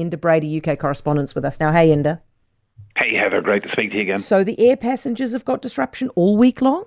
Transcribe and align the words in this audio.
Enda 0.00 0.20
Brady, 0.20 0.60
UK 0.60 0.78
correspondence 0.78 1.34
with 1.34 1.44
us 1.44 1.60
now. 1.60 1.72
Hey, 1.72 1.90
Enda. 1.90 2.20
Hey, 2.96 3.14
Heather, 3.14 3.40
great 3.40 3.62
to 3.62 3.68
speak 3.70 3.90
to 3.90 3.96
you 3.96 4.02
again. 4.02 4.18
So 4.18 4.42
the 4.42 4.58
air 4.58 4.76
passengers 4.76 5.32
have 5.32 5.44
got 5.44 5.62
disruption 5.62 6.08
all 6.16 6.36
week 6.36 6.60
long? 6.62 6.84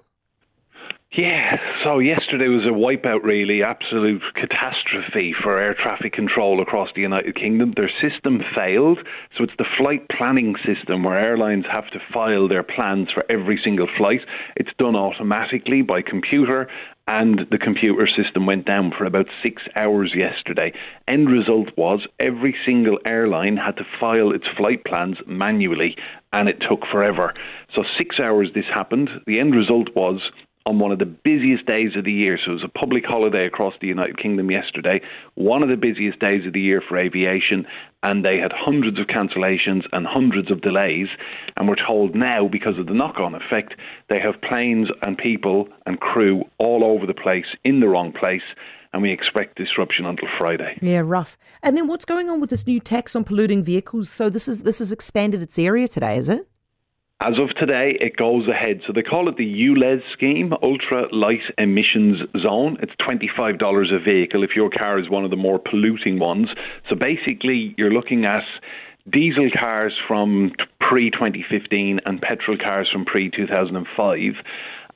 Yeah, 1.15 1.57
so 1.83 1.99
yesterday 1.99 2.47
was 2.47 2.65
a 2.65 2.73
wipeout, 2.73 3.23
really, 3.23 3.61
absolute 3.61 4.23
catastrophe 4.33 5.35
for 5.43 5.59
air 5.59 5.75
traffic 5.75 6.11
control 6.11 6.59
across 6.59 6.89
the 6.95 7.01
United 7.01 7.35
Kingdom. 7.35 7.73
Their 7.77 7.91
system 8.01 8.41
failed, 8.57 8.97
so 9.37 9.43
it's 9.43 9.53
the 9.59 9.65
flight 9.77 10.09
planning 10.09 10.55
system 10.65 11.03
where 11.03 11.19
airlines 11.19 11.65
have 11.71 11.87
to 11.91 11.99
file 12.11 12.47
their 12.47 12.63
plans 12.63 13.09
for 13.13 13.23
every 13.29 13.61
single 13.63 13.87
flight. 13.95 14.21
It's 14.55 14.71
done 14.79 14.95
automatically 14.95 15.83
by 15.83 16.01
computer, 16.01 16.67
and 17.07 17.41
the 17.51 17.57
computer 17.57 18.07
system 18.07 18.45
went 18.45 18.65
down 18.65 18.91
for 18.97 19.05
about 19.05 19.27
six 19.41 19.61
hours 19.75 20.13
yesterday. 20.15 20.71
End 21.07 21.29
result 21.29 21.69
was 21.77 22.07
every 22.19 22.55
single 22.65 22.99
airline 23.05 23.57
had 23.57 23.75
to 23.77 23.85
file 23.99 24.31
its 24.31 24.45
flight 24.57 24.85
plans 24.85 25.17
manually, 25.27 25.97
and 26.31 26.47
it 26.47 26.63
took 26.67 26.85
forever. 26.91 27.33
So, 27.75 27.83
six 27.97 28.19
hours 28.19 28.49
this 28.53 28.65
happened. 28.73 29.09
The 29.27 29.39
end 29.39 29.53
result 29.53 29.89
was 29.95 30.21
on 30.65 30.79
one 30.79 30.91
of 30.91 30.99
the 30.99 31.05
busiest 31.05 31.65
days 31.65 31.95
of 31.97 32.05
the 32.05 32.11
year. 32.11 32.37
So 32.43 32.51
it 32.51 32.55
was 32.55 32.63
a 32.63 32.79
public 32.79 33.03
holiday 33.05 33.45
across 33.45 33.73
the 33.81 33.87
United 33.87 34.17
Kingdom 34.17 34.49
yesterday, 34.49 35.01
one 35.35 35.61
of 35.61 35.69
the 35.69 35.75
busiest 35.75 36.19
days 36.19 36.45
of 36.45 36.53
the 36.53 36.61
year 36.61 36.81
for 36.87 36.97
aviation, 36.97 37.65
and 38.01 38.23
they 38.23 38.37
had 38.37 38.51
hundreds 38.53 38.99
of 38.99 39.07
cancellations 39.07 39.83
and 39.91 40.05
hundreds 40.05 40.51
of 40.51 40.61
delays. 40.61 41.07
And 41.57 41.67
we're 41.67 41.75
told 41.75 42.15
now, 42.15 42.47
because 42.47 42.77
of 42.77 42.87
the 42.87 42.93
knock 42.93 43.19
on 43.19 43.35
effect, 43.35 43.75
they 44.09 44.19
have 44.19 44.41
planes 44.41 44.89
and 45.01 45.17
people 45.17 45.67
and 45.85 45.99
crew 45.99 46.43
all 46.57 46.83
over 46.83 47.05
the 47.05 47.13
place 47.13 47.45
in 47.63 47.79
the 47.79 47.87
wrong 47.87 48.13
place. 48.13 48.41
And 48.93 49.01
we 49.01 49.11
expect 49.11 49.57
disruption 49.57 50.05
until 50.05 50.27
Friday. 50.37 50.77
Yeah, 50.79 51.01
rough. 51.03 51.35
And 51.63 51.75
then 51.75 51.87
what's 51.87 52.05
going 52.05 52.29
on 52.29 52.39
with 52.39 52.51
this 52.51 52.67
new 52.67 52.79
tax 52.79 53.15
on 53.15 53.23
polluting 53.23 53.63
vehicles? 53.63 54.07
So 54.09 54.29
this 54.29 54.47
is 54.47 54.61
this 54.61 54.77
has 54.77 54.91
expanded 54.91 55.41
its 55.41 55.57
area 55.57 55.87
today, 55.87 56.15
is 56.17 56.29
it? 56.29 56.47
As 57.23 57.39
of 57.39 57.55
today, 57.55 57.95
it 58.01 58.17
goes 58.17 58.49
ahead. 58.49 58.81
So 58.85 58.91
they 58.91 59.01
call 59.01 59.29
it 59.29 59.37
the 59.37 59.45
ULEZ 59.45 60.01
scheme, 60.11 60.51
Ultra 60.61 61.07
Light 61.15 61.39
Emissions 61.57 62.19
Zone. 62.41 62.75
It's 62.81 62.91
$25 62.99 63.95
a 63.95 63.99
vehicle 64.03 64.43
if 64.43 64.57
your 64.57 64.69
car 64.69 64.99
is 64.99 65.09
one 65.09 65.23
of 65.23 65.29
the 65.29 65.37
more 65.37 65.57
polluting 65.57 66.19
ones. 66.19 66.49
So 66.89 66.97
basically, 66.97 67.75
you're 67.77 67.93
looking 67.93 68.25
at 68.25 68.43
diesel 69.09 69.49
cars 69.57 69.93
from 70.05 70.51
pre 70.81 71.11
2015 71.11 72.01
and 72.05 72.21
petrol 72.21 72.57
cars 72.57 72.89
from 72.91 73.05
pre 73.05 73.31
2005. 73.31 74.19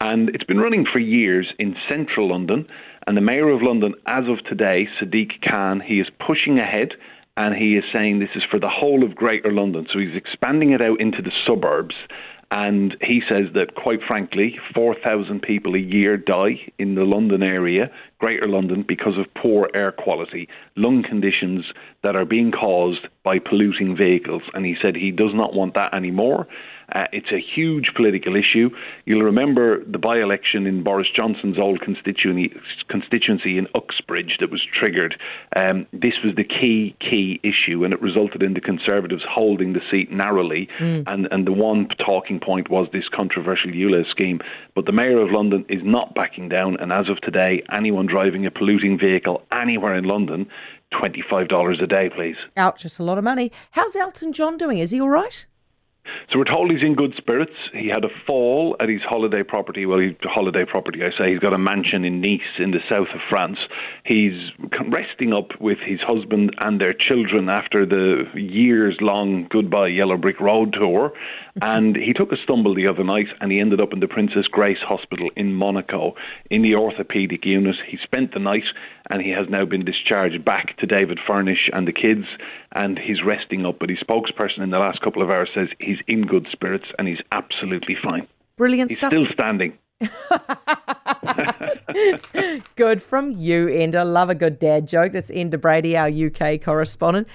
And 0.01 0.27
it's 0.35 0.43
been 0.43 0.59
running 0.59 0.85
for 0.85 0.99
years 0.99 1.47
in 1.59 1.77
central 1.89 2.27
London. 2.27 2.67
And 3.07 3.15
the 3.15 3.21
Mayor 3.21 3.47
of 3.47 3.61
London, 3.61 3.93
as 4.05 4.25
of 4.27 4.43
today, 4.43 4.89
Sadiq 4.99 5.31
Khan, 5.49 5.79
he 5.79 6.01
is 6.01 6.07
pushing 6.19 6.59
ahead 6.59 6.89
and 7.37 7.55
he 7.55 7.77
is 7.77 7.83
saying 7.95 8.19
this 8.19 8.35
is 8.35 8.43
for 8.49 8.59
the 8.59 8.67
whole 8.67 9.03
of 9.03 9.15
Greater 9.15 9.51
London. 9.51 9.87
So 9.93 9.99
he's 9.99 10.15
expanding 10.15 10.71
it 10.71 10.81
out 10.81 10.99
into 10.99 11.21
the 11.21 11.31
suburbs. 11.45 11.95
And 12.49 12.95
he 13.01 13.21
says 13.29 13.47
that, 13.53 13.75
quite 13.75 13.99
frankly, 14.07 14.57
4,000 14.73 15.41
people 15.41 15.75
a 15.75 15.79
year 15.79 16.17
die 16.17 16.71
in 16.79 16.95
the 16.95 17.03
London 17.03 17.43
area, 17.43 17.91
Greater 18.19 18.47
London, 18.47 18.83
because 18.87 19.17
of 19.17 19.25
poor 19.35 19.69
air 19.75 19.91
quality, 19.91 20.47
lung 20.75 21.03
conditions 21.07 21.65
that 22.03 22.15
are 22.15 22.25
being 22.25 22.51
caused 22.51 23.07
by 23.23 23.37
polluting 23.39 23.95
vehicles. 23.95 24.41
And 24.53 24.65
he 24.65 24.75
said 24.81 24.95
he 24.95 25.11
does 25.11 25.33
not 25.33 25.53
want 25.53 25.75
that 25.75 25.93
anymore. 25.93 26.47
Uh, 26.93 27.03
it's 27.11 27.31
a 27.33 27.39
huge 27.39 27.91
political 27.95 28.35
issue. 28.35 28.69
You'll 29.05 29.23
remember 29.23 29.83
the 29.83 29.97
by 29.97 30.19
election 30.19 30.65
in 30.65 30.83
Boris 30.83 31.07
Johnson's 31.13 31.59
old 31.59 31.81
constituency, 31.81 32.55
constituency 32.87 33.57
in 33.57 33.67
Uxbridge 33.75 34.37
that 34.39 34.49
was 34.49 34.61
triggered. 34.73 35.19
Um, 35.53 35.85
this 35.91 36.13
was 36.23 36.35
the 36.35 36.45
key, 36.45 36.95
key 37.01 37.41
issue, 37.43 37.83
and 37.83 37.93
it 37.93 38.01
resulted 38.01 38.41
in 38.41 38.53
the 38.53 38.61
Conservatives 38.61 39.23
holding 39.29 39.73
the 39.73 39.81
seat 39.91 40.11
narrowly. 40.11 40.69
Mm. 40.79 41.03
And, 41.07 41.27
and 41.29 41.45
the 41.45 41.51
one 41.51 41.89
talking 42.03 42.39
point 42.39 42.69
was 42.69 42.87
this 42.93 43.09
controversial 43.13 43.71
ULEZ 43.71 44.09
scheme. 44.09 44.39
But 44.73 44.85
the 44.85 44.93
Mayor 44.93 45.19
of 45.19 45.31
London 45.31 45.65
is 45.67 45.81
not 45.83 46.15
backing 46.15 46.47
down, 46.47 46.77
and 46.79 46.93
as 46.93 47.09
of 47.09 47.19
today, 47.19 47.63
anyone 47.75 48.06
driving 48.07 48.45
a 48.45 48.51
polluting 48.51 48.97
vehicle 48.97 49.43
anywhere 49.51 49.95
in 49.95 50.05
London, 50.05 50.47
$25 50.93 51.83
a 51.83 51.87
day, 51.87 52.09
please. 52.13 52.37
Ouch, 52.55 52.81
just 52.83 52.99
a 52.99 53.03
lot 53.03 53.17
of 53.17 53.23
money. 53.23 53.51
How's 53.71 53.95
Elton 53.95 54.33
John 54.33 54.57
doing? 54.57 54.77
Is 54.77 54.91
he 54.91 55.01
all 55.01 55.09
right? 55.09 55.45
So 56.31 56.39
we're 56.39 56.45
told 56.45 56.71
he's 56.71 56.83
in 56.83 56.95
good 56.95 57.13
spirits. 57.17 57.53
He 57.73 57.87
had 57.87 58.03
a 58.03 58.09
fall 58.25 58.75
at 58.79 58.89
his 58.89 59.01
holiday 59.01 59.43
property. 59.43 59.85
Well, 59.85 59.99
he, 59.99 60.15
holiday 60.23 60.65
property, 60.65 61.01
I 61.03 61.11
say. 61.17 61.31
He's 61.31 61.39
got 61.39 61.53
a 61.53 61.57
mansion 61.57 62.05
in 62.05 62.21
Nice 62.21 62.59
in 62.59 62.71
the 62.71 62.79
south 62.89 63.07
of 63.13 63.21
France. 63.29 63.59
He's 64.05 64.51
resting 64.89 65.33
up 65.33 65.59
with 65.59 65.77
his 65.79 65.99
husband 66.01 66.55
and 66.59 66.79
their 66.81 66.93
children 66.93 67.49
after 67.49 67.85
the 67.85 68.25
years 68.35 68.97
long 69.01 69.47
goodbye 69.49 69.87
Yellow 69.87 70.17
Brick 70.17 70.39
Road 70.39 70.73
tour. 70.73 71.13
and 71.61 71.95
he 71.95 72.13
took 72.13 72.31
a 72.31 72.37
stumble 72.43 72.75
the 72.75 72.87
other 72.87 73.03
night 73.03 73.27
and 73.41 73.51
he 73.51 73.59
ended 73.59 73.81
up 73.81 73.93
in 73.93 73.99
the 73.99 74.07
Princess 74.07 74.47
Grace 74.47 74.77
Hospital 74.81 75.29
in 75.35 75.53
Monaco 75.53 76.15
in 76.49 76.61
the 76.61 76.75
orthopedic 76.75 77.45
unit. 77.45 77.75
He 77.87 77.97
spent 78.03 78.33
the 78.33 78.39
night 78.39 78.65
and 79.09 79.21
he 79.21 79.31
has 79.31 79.47
now 79.49 79.65
been 79.65 79.85
discharged 79.85 80.43
back 80.43 80.77
to 80.77 80.85
David 80.85 81.19
Furnish 81.25 81.69
and 81.73 81.87
the 81.87 81.93
kids 81.93 82.25
and 82.73 82.99
he's 82.99 83.23
resting 83.25 83.65
up. 83.65 83.79
But 83.79 83.89
his 83.89 83.99
spokesperson 83.99 84.61
in 84.61 84.69
the 84.69 84.79
last 84.79 85.01
couple 85.01 85.21
of 85.21 85.29
hours 85.29 85.49
says 85.55 85.69
he's 85.79 85.96
in 86.07 86.23
good 86.23 86.47
spirits 86.51 86.85
and 86.97 87.07
he's 87.07 87.19
absolutely 87.31 87.95
fine. 88.01 88.27
Brilliant 88.57 88.91
he's 88.91 88.97
stuff. 88.97 89.11
Still 89.11 89.27
standing. 89.33 89.77
good 92.75 93.01
from 93.01 93.31
you, 93.31 93.67
Enda. 93.67 94.05
Love 94.05 94.29
a 94.29 94.35
good 94.35 94.59
dad 94.59 94.87
joke. 94.87 95.11
That's 95.11 95.31
Enda 95.31 95.59
Brady, 95.59 95.97
our 95.97 96.09
UK 96.09 96.61
correspondent. 96.61 97.27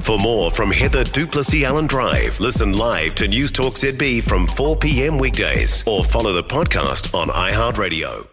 For 0.00 0.18
more 0.18 0.50
from 0.50 0.72
Heather 0.72 1.04
du 1.04 1.26
Plessis-Allen 1.26 1.86
Drive, 1.86 2.40
listen 2.40 2.76
live 2.76 3.14
to 3.16 3.28
News 3.28 3.52
Talk 3.52 3.74
ZB 3.74 4.24
from 4.24 4.46
4 4.46 4.76
p.m. 4.76 5.18
weekdays 5.18 5.86
or 5.86 6.04
follow 6.04 6.32
the 6.32 6.42
podcast 6.42 7.14
on 7.14 7.28
iHeartRadio. 7.28 8.31